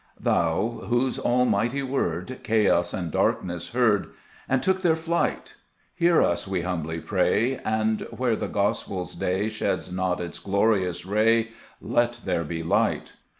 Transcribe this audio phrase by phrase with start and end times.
[0.19, 4.07] THOU, whose almighty word Chaos and darkness heard,
[4.49, 5.53] And took their flight,
[5.93, 11.49] Hear us, we humbly pray; And, where the gospel's day Sheds not its glorious ray,
[11.79, 13.13] Let there be light.